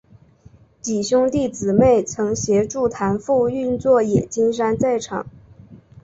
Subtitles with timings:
[0.81, 5.27] 几兄弟姊妹曾协助谭父运作冶金山寨厂。